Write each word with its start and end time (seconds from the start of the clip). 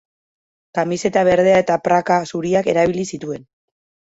Kamiseta 0.77 1.23
berdea 1.29 1.59
eta 1.65 1.77
praka 1.89 2.17
zuriak 2.35 2.73
erabili 2.75 3.07
zituen. 3.15 3.47